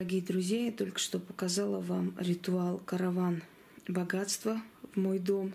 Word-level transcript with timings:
Дорогие 0.00 0.22
друзья, 0.22 0.64
я 0.64 0.72
только 0.72 0.98
что 0.98 1.18
показала 1.18 1.78
вам 1.78 2.14
ритуал 2.18 2.78
«Караван 2.86 3.42
богатства» 3.86 4.62
в 4.94 4.96
мой 4.98 5.18
дом. 5.18 5.52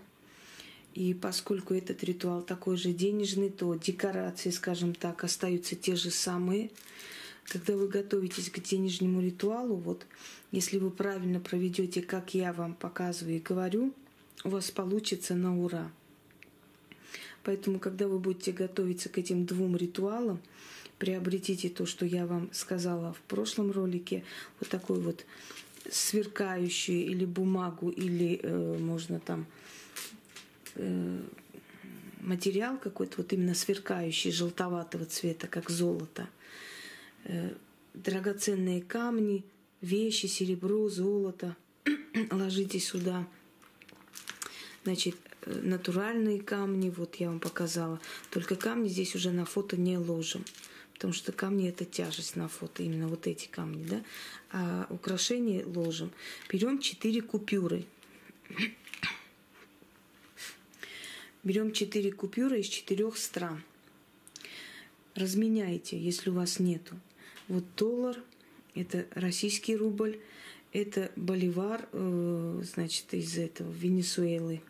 И 0.94 1.16
поскольку 1.16 1.74
этот 1.74 2.04
ритуал 2.04 2.44
такой 2.44 2.78
же 2.78 2.94
денежный, 2.94 3.50
то 3.50 3.74
декорации, 3.74 4.52
скажем 4.52 4.94
так, 4.94 5.24
остаются 5.24 5.76
те 5.76 5.96
же 5.96 6.12
самые. 6.12 6.70
Когда 7.46 7.76
вы 7.76 7.88
готовитесь 7.88 8.52
к 8.52 8.60
денежному 8.60 9.20
ритуалу, 9.20 9.78
вот 9.78 10.06
если 10.52 10.78
вы 10.78 10.92
правильно 10.92 11.40
проведете, 11.40 12.04
как 12.04 12.36
я 12.36 12.54
вам 12.54 12.76
показываю 12.76 13.38
и 13.38 13.40
говорю, 13.40 13.94
у 14.44 14.50
вас 14.50 14.70
получится 14.70 15.34
на 15.34 15.60
ура. 15.60 15.92
Поэтому, 17.42 17.80
когда 17.80 18.08
вы 18.08 18.20
будете 18.20 18.52
готовиться 18.52 19.10
к 19.10 19.18
этим 19.18 19.48
двум 19.48 19.76
ритуалам, 19.76 20.40
приобретите 20.98 21.70
то, 21.70 21.86
что 21.86 22.06
я 22.06 22.26
вам 22.26 22.50
сказала 22.54 23.14
в 23.14 23.22
прошлом 23.22 23.72
ролике, 23.72 24.24
вот 24.60 24.70
такой 24.70 25.00
вот 25.00 25.26
сверкающую 25.90 27.06
или 27.06 27.26
бумагу, 27.26 27.90
или 27.90 28.40
э, 28.42 28.78
можно 28.80 29.20
там 29.20 29.46
э, 30.76 31.22
материал 32.22 32.78
какой-то 32.78 33.18
вот 33.18 33.34
именно 33.34 33.54
сверкающий, 33.54 34.32
желтоватого 34.32 35.06
цвета, 35.06 35.48
как 35.48 35.70
золото. 35.70 36.28
Э, 37.26 37.54
драгоценные 37.94 38.82
камни, 38.82 39.44
вещи, 39.82 40.26
серебро, 40.26 40.90
золото. 40.90 41.56
Ложите 42.32 42.80
сюда. 42.80 43.28
Значит, 44.86 45.16
э, 45.42 45.60
натуральные 45.62 46.40
камни, 46.40 46.90
вот 46.90 47.16
я 47.16 47.28
вам 47.28 47.40
показала. 47.40 48.00
Только 48.32 48.56
камни 48.56 48.88
здесь 48.88 49.14
уже 49.14 49.32
на 49.32 49.46
фото 49.46 49.78
не 49.78 49.98
ложим 49.98 50.44
потому 50.96 51.14
что 51.14 51.32
камни 51.34 51.68
это 51.68 51.84
тяжесть 51.86 52.36
на 52.38 52.48
фото, 52.48 52.82
именно 52.82 53.08
вот 53.08 53.28
эти 53.28 53.48
камни, 53.48 53.86
да. 53.86 54.04
А 54.52 54.88
украшения 54.90 55.66
ложим. 55.66 56.12
Берем 56.50 56.80
4 56.80 57.22
купюры. 57.22 57.86
Берем 61.44 61.74
4 61.74 62.12
купюры 62.14 62.62
из 62.62 62.68
четырех 62.68 63.18
стран. 63.18 63.62
Разменяйте, 65.16 66.00
если 66.00 66.30
у 66.30 66.34
вас 66.34 66.60
нету. 66.60 66.96
Вот 67.50 67.64
доллар, 67.76 68.18
это 68.74 69.06
российский 69.12 69.76
рубль, 69.76 70.20
это 70.72 71.12
боливар, 71.16 71.88
э, 71.92 72.62
значит, 72.64 73.14
из 73.14 73.38
этого, 73.38 73.72
Венесуэлы. 73.72 74.62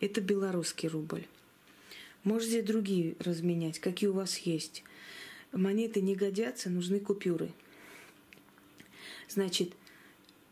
Это 0.00 0.20
белорусский 0.20 0.88
рубль. 0.88 1.26
Можете 2.24 2.62
другие 2.62 3.16
разменять, 3.18 3.78
какие 3.78 4.08
у 4.08 4.14
вас 4.14 4.38
есть 4.38 4.82
монеты 5.52 6.00
не 6.00 6.14
годятся, 6.14 6.70
нужны 6.70 7.00
купюры. 7.00 7.50
Значит, 9.28 9.72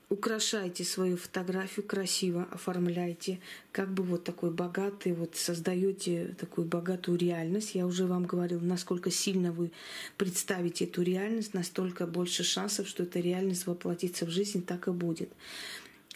украшайте 0.08 0.84
свою 0.84 1.16
фотографию 1.16 1.86
красиво, 1.86 2.48
оформляйте, 2.50 3.40
как 3.72 3.92
бы 3.92 4.02
вот 4.02 4.24
такой 4.24 4.50
богатый, 4.50 5.12
вот 5.12 5.36
создаете 5.36 6.34
такую 6.38 6.66
богатую 6.66 7.16
реальность. 7.16 7.74
Я 7.74 7.86
уже 7.86 8.06
вам 8.06 8.24
говорила, 8.24 8.60
насколько 8.60 9.10
сильно 9.10 9.52
вы 9.52 9.70
представите 10.16 10.84
эту 10.84 11.02
реальность, 11.02 11.54
настолько 11.54 12.06
больше 12.06 12.42
шансов, 12.42 12.88
что 12.88 13.04
эта 13.04 13.20
реальность 13.20 13.66
воплотится 13.66 14.26
в 14.26 14.30
жизнь, 14.30 14.64
так 14.64 14.88
и 14.88 14.90
будет. 14.90 15.30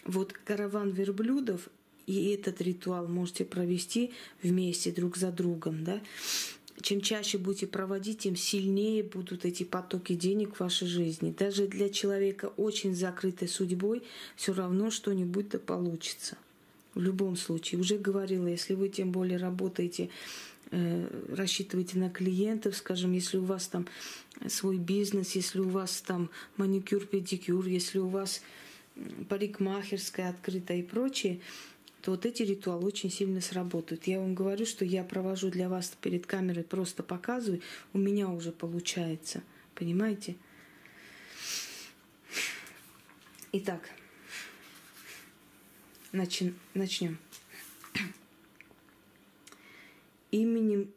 Вот 0.03 0.33
караван 0.33 0.91
верблюдов 0.91 1.69
и 2.05 2.29
этот 2.29 2.61
ритуал 2.61 3.07
можете 3.07 3.45
провести 3.45 4.11
вместе 4.43 4.91
друг 4.91 5.17
за 5.17 5.31
другом, 5.31 5.83
да, 5.83 6.01
чем 6.81 7.01
чаще 7.01 7.37
будете 7.37 7.67
проводить, 7.67 8.19
тем 8.19 8.35
сильнее 8.35 9.03
будут 9.03 9.45
эти 9.45 9.63
потоки 9.63 10.13
денег 10.13 10.55
в 10.55 10.59
вашей 10.59 10.87
жизни. 10.87 11.33
Даже 11.37 11.67
для 11.67 11.89
человека 11.89 12.51
очень 12.57 12.95
закрытой 12.95 13.47
судьбой 13.47 14.03
все 14.35 14.53
равно 14.53 14.91
что-нибудь 14.91 15.49
то 15.49 15.59
получится. 15.59 16.37
В 16.93 17.01
любом 17.01 17.35
случае. 17.35 17.81
Уже 17.81 17.97
говорила, 17.97 18.47
если 18.47 18.73
вы 18.73 18.87
тем 18.89 19.11
более 19.11 19.37
работаете, 19.37 20.09
э, 20.71 21.07
рассчитываете 21.29 21.97
на 21.97 22.09
клиентов, 22.09 22.77
скажем, 22.77 23.11
если 23.11 23.37
у 23.37 23.43
вас 23.43 23.67
там 23.67 23.85
свой 24.47 24.77
бизнес, 24.77 25.35
если 25.35 25.59
у 25.59 25.69
вас 25.69 26.01
там 26.01 26.29
маникюр, 26.55 27.05
педикюр, 27.05 27.65
если 27.67 27.99
у 27.99 28.07
вас 28.07 28.41
парикмахерская 29.27 30.29
открыта 30.29 30.73
и 30.73 30.83
прочее, 30.83 31.39
то 32.05 32.11
вот 32.11 32.23
эти 32.23 32.43
ритуалы 32.43 32.85
очень 32.85 33.09
сильно 33.09 33.41
сработают. 33.41 34.05
Я 34.05 34.19
вам 34.19 34.35
говорю, 34.35 34.67
что 34.67 34.85
я 34.85 35.03
провожу 35.03 35.49
для 35.49 35.69
вас 35.69 35.91
перед 35.99 36.27
камерой, 36.27 36.63
просто 36.63 37.01
показываю, 37.01 37.63
у 37.93 37.97
меня 37.97 38.29
уже 38.29 38.51
получается. 38.51 39.41
Понимаете? 39.73 40.35
Итак, 43.53 43.89
начнем. 46.11 46.55
начнем. 46.75 47.17
Именем 50.29 50.93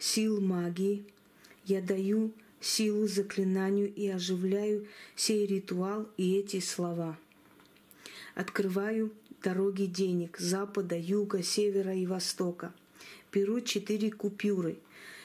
сил 0.00 0.40
магии 0.40 1.04
я 1.64 1.80
даю 1.80 2.32
силу 2.60 3.06
заклинанию 3.06 3.94
и 3.94 4.08
оживляю 4.08 4.88
сей 5.14 5.46
ритуал 5.46 6.08
и 6.16 6.38
эти 6.38 6.58
слова. 6.58 7.16
Открываю 8.34 9.12
дороги 9.42 9.86
денег 9.86 10.38
запада, 10.38 10.96
юга, 10.96 11.42
севера 11.42 11.94
и 11.94 12.06
востока. 12.06 12.72
Беру 13.32 13.60
четыре 13.60 14.10
купюры 14.10 14.78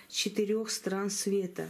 с 0.08 0.14
четырех 0.14 0.70
стран 0.70 1.10
света, 1.10 1.70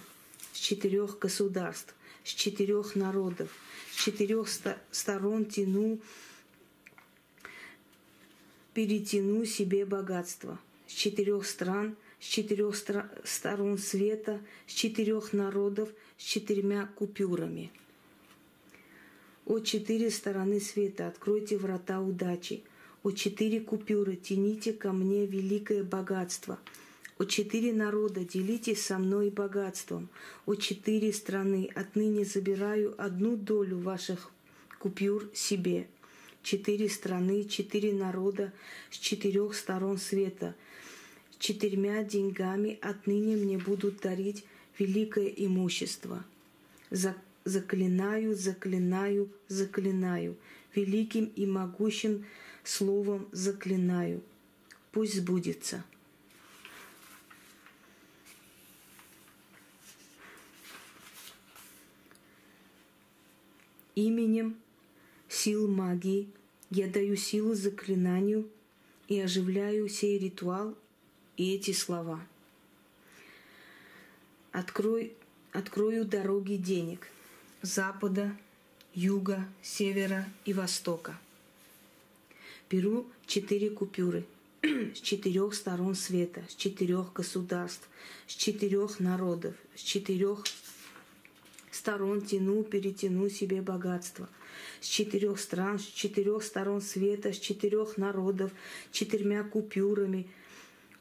с 0.53 0.57
четырех 0.57 1.19
государств, 1.19 1.95
с 2.23 2.29
четырех 2.29 2.95
народов, 2.95 3.49
с 3.91 4.03
четырех 4.03 4.47
сторон 4.91 5.45
тяну, 5.45 5.99
перетяну 8.73 9.45
себе 9.45 9.85
богатство, 9.85 10.59
с 10.87 10.91
четырех 10.91 11.45
стран, 11.45 11.95
с 12.19 12.25
четырех 12.25 12.75
сторон 13.23 13.77
света, 13.77 14.41
с 14.67 14.73
четырех 14.73 15.33
народов, 15.33 15.89
с 16.17 16.23
четырьмя 16.23 16.87
купюрами– 16.95 17.71
о 19.45 19.59
четыре 19.59 20.09
стороны 20.09 20.59
света, 20.59 21.07
откройте 21.07 21.57
врата 21.57 22.01
удачи. 22.01 22.63
О 23.03 23.11
четыре 23.11 23.59
купюры, 23.59 24.15
тяните 24.15 24.73
ко 24.73 24.91
мне 24.91 25.27
великое 25.27 25.83
богатство. 25.83 26.59
О 27.19 27.25
четыре 27.25 27.71
народа, 27.71 28.21
делитесь 28.25 28.83
со 28.83 28.97
мной 28.97 29.29
богатством. 29.29 30.09
О 30.47 30.55
четыре 30.55 31.13
страны, 31.13 31.69
отныне 31.75 32.25
забираю 32.25 32.95
одну 32.97 33.37
долю 33.37 33.77
ваших 33.77 34.31
купюр 34.79 35.29
себе. 35.33 35.87
Четыре 36.41 36.89
страны, 36.89 37.43
четыре 37.43 37.93
народа 37.93 38.51
с 38.89 38.97
четырех 38.97 39.53
сторон 39.53 39.99
света. 39.99 40.55
Четырьмя 41.37 42.03
деньгами 42.03 42.79
отныне 42.81 43.35
мне 43.35 43.59
будут 43.59 44.01
дарить 44.01 44.43
великое 44.79 45.27
имущество. 45.27 46.25
За 46.89 47.15
заклинаю, 47.45 48.35
заклинаю, 48.35 49.31
заклинаю, 49.47 50.35
великим 50.73 51.25
и 51.25 51.45
могущим 51.45 52.25
словом 52.63 53.29
заклинаю. 53.31 54.21
Пусть 54.91 55.15
сбудется. 55.15 55.83
Именем 63.93 64.57
сил 65.29 65.69
магии 65.69 66.29
я 66.69 66.89
даю 66.89 67.15
силу 67.15 67.53
заклинанию 67.53 68.49
и 69.07 69.19
оживляю 69.21 69.87
сей 69.87 70.17
ритуал 70.17 70.75
и 71.37 71.55
эти 71.55 71.71
слова. 71.71 72.25
Открой, 74.51 75.15
открою 75.53 76.05
дороги 76.05 76.55
денег– 76.55 77.07
запада, 77.65 78.31
юга, 78.93 79.45
севера 79.61 80.25
и 80.45 80.53
востока. 80.53 81.17
Беру 82.69 83.07
четыре 83.25 83.69
купюры 83.69 84.25
с 84.61 84.99
четырех 84.99 85.53
сторон 85.55 85.95
света, 85.95 86.43
с 86.47 86.55
четырех 86.55 87.11
государств, 87.13 87.87
с 88.27 88.33
четырех 88.35 88.99
народов, 88.99 89.55
с 89.75 89.81
четырех 89.81 90.43
сторон 91.71 92.21
тяну, 92.21 92.63
перетяну 92.63 93.29
себе 93.29 93.61
богатство. 93.61 94.29
С 94.79 94.87
четырех 94.87 95.39
стран, 95.39 95.79
с 95.79 95.85
четырех 95.85 96.43
сторон 96.43 96.81
света, 96.81 97.33
с 97.33 97.39
четырех 97.39 97.97
народов, 97.97 98.51
четырьмя 98.91 99.43
купюрами. 99.43 100.27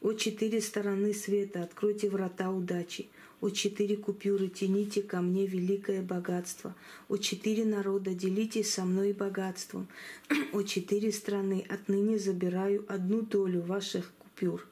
О 0.01 0.13
четыре 0.15 0.61
стороны 0.61 1.15
света, 1.15 1.63
откройте 1.63 2.09
врата 2.09 2.51
удачи. 2.51 3.09
О 3.41 3.51
четыре 3.51 3.97
купюры 3.97 4.49
тяните 4.49 5.03
ко 5.03 5.21
мне 5.21 5.47
великое 5.47 6.03
богатство. 6.03 6.75
О 7.09 7.17
четыре 7.17 7.65
народа 7.65 8.15
делитесь 8.15 8.73
со 8.73 8.85
мной 8.85 9.13
богатством. 9.13 9.89
О 10.53 10.63
четыре 10.63 11.13
страны 11.13 11.65
отныне 11.69 12.19
забираю 12.19 12.85
одну 12.89 13.23
долю 13.23 13.61
ваших 13.61 14.13
купюр. 14.19 14.67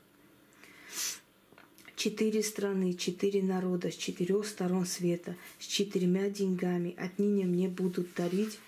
Четыре 1.97 2.43
страны, 2.43 2.95
четыре 2.95 3.43
народа 3.43 3.91
с 3.91 3.95
четырех 3.95 4.47
сторон 4.47 4.87
света, 4.87 5.37
с 5.61 5.67
четырьмя 5.67 6.31
деньгами 6.31 6.97
отныне 6.99 7.45
мне 7.45 7.69
будут 7.69 8.15
дарить 8.15 8.59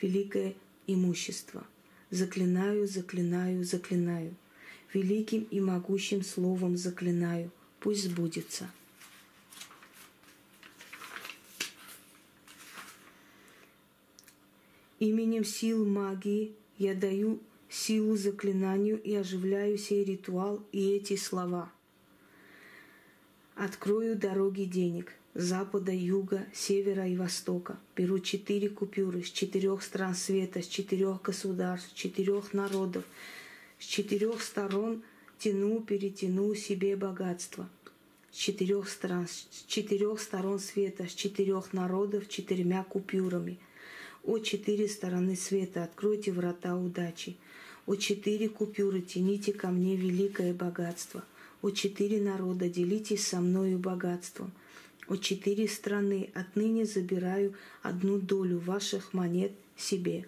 великое 0.00 0.54
имущество. 0.86 1.66
Заклинаю, 2.10 2.86
заклинаю, 2.86 3.64
заклинаю. 3.64 4.34
Великим 4.94 5.46
и 5.50 5.60
могущим 5.60 6.22
словом 6.22 6.78
заклинаю. 6.78 7.50
Пусть 7.80 8.04
сбудется. 8.04 8.70
Именем 14.98 15.44
сил 15.44 15.86
магии 15.86 16.56
я 16.76 16.92
даю 16.92 17.40
силу 17.68 18.16
заклинанию 18.16 19.00
и 19.00 19.14
оживляю 19.14 19.78
сей 19.78 20.02
ритуал 20.02 20.60
и 20.72 20.90
эти 20.90 21.14
слова. 21.14 21.70
Открою 23.54 24.16
дороги 24.16 24.64
денег 24.64 25.12
запада, 25.34 25.92
юга, 25.92 26.46
севера 26.52 27.06
и 27.06 27.16
востока. 27.16 27.78
Беру 27.94 28.18
четыре 28.18 28.68
купюры 28.68 29.22
с 29.22 29.30
четырех 29.30 29.84
стран 29.84 30.16
света, 30.16 30.62
с 30.62 30.66
четырех 30.66 31.22
государств, 31.22 31.90
с 31.90 31.92
четырех 31.92 32.52
народов, 32.52 33.04
с 33.78 33.84
четырех 33.84 34.42
сторон 34.42 35.04
тяну, 35.38 35.80
перетяну 35.80 36.56
себе 36.56 36.96
богатство. 36.96 37.70
С 38.32 38.36
четырех 38.36 38.88
стран, 38.88 39.28
с 39.28 39.64
четырех 39.68 40.20
сторон 40.20 40.58
света, 40.58 41.06
с 41.06 41.12
четырех 41.12 41.72
народов 41.72 42.28
четырьмя 42.28 42.82
купюрами– 42.82 43.60
о 44.24 44.38
четыре 44.38 44.88
стороны 44.88 45.36
света, 45.36 45.84
откройте 45.84 46.32
врата 46.32 46.76
удачи. 46.76 47.36
О 47.86 47.94
четыре 47.96 48.48
купюры, 48.48 49.00
тяните 49.00 49.52
ко 49.52 49.68
мне 49.68 49.96
великое 49.96 50.52
богатство. 50.52 51.24
О 51.62 51.70
четыре 51.70 52.20
народа, 52.20 52.68
делитесь 52.68 53.26
со 53.26 53.40
мною 53.40 53.78
богатством. 53.78 54.52
О 55.08 55.16
четыре 55.16 55.68
страны, 55.68 56.30
отныне 56.34 56.84
забираю 56.84 57.54
одну 57.82 58.18
долю 58.18 58.58
ваших 58.58 59.14
монет 59.14 59.52
себе. 59.76 60.26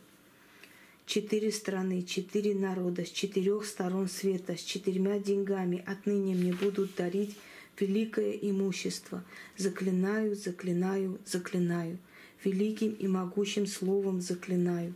Четыре 1.05 1.53
страны, 1.53 2.03
четыре 2.03 2.55
народа, 2.55 3.05
с 3.05 3.11
четырех 3.11 3.67
сторон 3.67 4.09
света, 4.09 4.57
с 4.57 4.63
четырьмя 4.63 5.19
деньгами 5.19 5.83
отныне 5.87 6.35
мне 6.35 6.55
будут 6.55 6.95
дарить 6.95 7.37
великое 7.79 8.33
имущество. 8.33 9.25
Заклинаю, 9.57 10.37
заклинаю, 10.37 11.19
заклинаю– 11.27 11.99
великим 12.45 12.93
и 12.93 13.07
могущим 13.07 13.67
словом 13.67 14.21
заклинаю. 14.21 14.95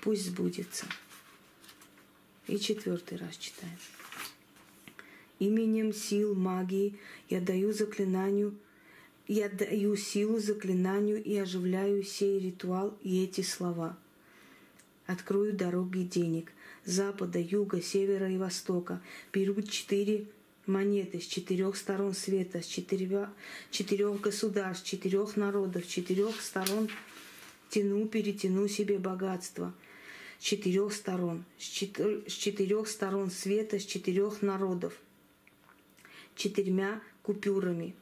Пусть 0.00 0.26
сбудется. 0.26 0.86
И 2.46 2.58
четвертый 2.58 3.18
раз 3.18 3.36
читаем. 3.36 3.76
Именем 5.38 5.92
сил 5.92 6.34
магии 6.34 6.98
я 7.28 7.40
даю 7.40 7.72
заклинанию, 7.72 8.54
я 9.28 9.48
даю 9.48 9.96
силу 9.96 10.38
заклинанию 10.38 11.22
и 11.22 11.36
оживляю 11.36 12.02
сей 12.02 12.40
ритуал 12.40 12.98
и 13.02 13.24
эти 13.24 13.42
слова. 13.42 13.96
Открою 15.06 15.52
дороги 15.52 16.02
денег 16.02 16.52
запада, 16.84 17.38
юга, 17.38 17.80
севера 17.80 18.30
и 18.30 18.36
востока. 18.36 19.00
Беру 19.32 19.60
четыре 19.62 20.26
монеты 20.66 21.20
с 21.20 21.26
четырех 21.26 21.76
сторон 21.76 22.14
света, 22.14 22.62
с 22.62 22.66
четырех, 22.66 23.28
четырех 23.70 24.20
государств, 24.20 24.86
четырех 24.86 25.36
народов, 25.36 25.86
четырех 25.86 26.40
сторон 26.40 26.88
тяну, 27.70 28.06
перетяну 28.06 28.68
себе 28.68 28.98
богатство. 28.98 29.74
С 30.38 30.42
четырех 30.42 30.94
сторон, 30.94 31.44
с, 31.58 31.64
четыр, 31.64 32.24
с 32.26 32.32
четырех 32.32 32.88
сторон 32.88 33.30
света, 33.30 33.78
с 33.78 33.84
четырех 33.84 34.40
народов, 34.40 34.94
четырьмя 36.34 37.02
купюрами. 37.22 37.94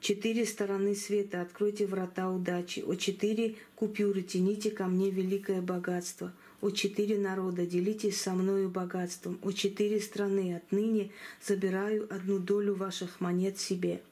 Четыре 0.00 0.46
стороны 0.46 0.94
света, 0.94 1.42
откройте 1.42 1.86
врата 1.86 2.30
удачи. 2.30 2.80
О 2.80 2.94
четыре 2.96 3.56
купюры, 3.76 4.22
тяните 4.22 4.70
ко 4.70 4.86
мне 4.86 5.10
великое 5.10 5.60
богатство– 5.60 6.32
о 6.60 6.70
четыре 6.70 7.16
народа, 7.16 7.64
делитесь 7.64 8.20
со 8.20 8.34
мною 8.34 8.68
богатством. 8.68 9.38
О 9.42 9.50
четыре 9.50 9.98
страны, 9.98 10.56
отныне 10.56 11.10
забираю 11.42 12.06
одну 12.14 12.38
долю 12.38 12.74
ваших 12.74 13.20
монет 13.20 13.58
себе. 13.58 14.02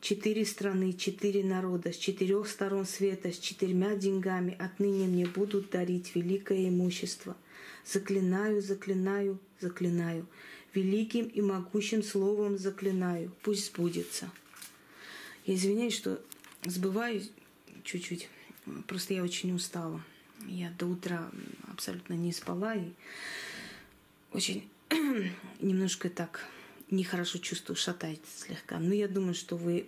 Четыре 0.00 0.46
страны, 0.46 0.94
четыре 0.94 1.44
народа, 1.44 1.92
с 1.92 1.96
четырех 1.96 2.48
сторон 2.48 2.86
света, 2.86 3.30
с 3.30 3.38
четырьмя 3.38 3.94
деньгами 3.96 4.56
отныне 4.58 5.06
мне 5.06 5.26
будут 5.26 5.68
дарить 5.68 6.14
великое 6.14 6.70
имущество. 6.70 7.36
Заклинаю, 7.84 8.62
заклинаю, 8.62 9.38
заклинаю. 9.60 10.26
Великим 10.72 11.26
и 11.26 11.42
могущим 11.42 12.02
словом 12.02 12.56
заклинаю. 12.56 13.32
Пусть 13.42 13.66
сбудется. 13.66 14.30
Я 15.48 15.54
извиняюсь, 15.54 15.96
что 15.96 16.20
сбываюсь 16.66 17.30
чуть-чуть. 17.82 18.28
Просто 18.86 19.14
я 19.14 19.22
очень 19.22 19.54
устала. 19.54 20.04
Я 20.46 20.70
до 20.78 20.84
утра 20.84 21.30
абсолютно 21.72 22.12
не 22.12 22.32
спала 22.32 22.74
и 22.74 22.90
очень 24.30 24.68
немножко 25.60 26.10
так 26.10 26.44
нехорошо 26.90 27.38
чувствую, 27.38 27.76
шатается 27.76 28.26
слегка. 28.44 28.78
Но 28.78 28.92
я 28.92 29.08
думаю, 29.08 29.32
что 29.32 29.56
вы 29.56 29.86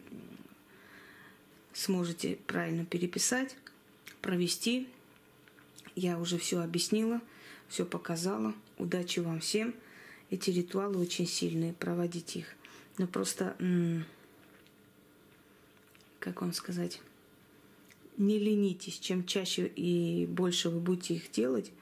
сможете 1.74 2.38
правильно 2.46 2.86
переписать, 2.86 3.54
провести. 4.22 4.88
Я 5.94 6.18
уже 6.18 6.38
все 6.38 6.62
объяснила, 6.62 7.20
все 7.68 7.84
показала. 7.84 8.54
Удачи 8.78 9.20
вам 9.20 9.40
всем. 9.40 9.74
Эти 10.30 10.48
ритуалы 10.48 10.96
очень 10.96 11.26
сильные, 11.26 11.74
проводить 11.74 12.36
их. 12.36 12.46
Но 12.96 13.06
просто, 13.06 13.56
как 16.20 16.42
вам 16.42 16.52
сказать, 16.52 17.00
не 18.16 18.38
ленитесь. 18.38 18.98
Чем 18.98 19.26
чаще 19.26 19.66
и 19.66 20.26
больше 20.26 20.68
вы 20.68 20.78
будете 20.78 21.14
их 21.14 21.30
делать, 21.32 21.72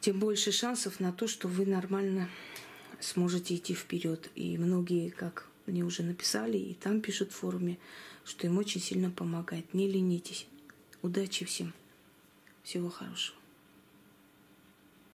тем 0.00 0.18
больше 0.18 0.52
шансов 0.52 1.00
на 1.00 1.12
то, 1.12 1.26
что 1.26 1.48
вы 1.48 1.66
нормально 1.66 2.28
сможете 3.00 3.56
идти 3.56 3.74
вперед. 3.74 4.30
И 4.34 4.56
многие, 4.56 5.10
как 5.10 5.48
мне 5.66 5.84
уже 5.84 6.02
написали, 6.02 6.56
и 6.56 6.74
там 6.74 7.00
пишут 7.00 7.32
в 7.32 7.36
форуме, 7.36 7.78
что 8.24 8.46
им 8.46 8.58
очень 8.58 8.80
сильно 8.80 9.10
помогает. 9.10 9.74
Не 9.74 9.88
ленитесь. 9.88 10.46
Удачи 11.02 11.44
всем. 11.44 11.74
Всего 12.62 12.88
хорошего. 12.88 13.41